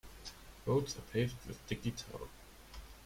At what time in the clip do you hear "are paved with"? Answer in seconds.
0.97-1.63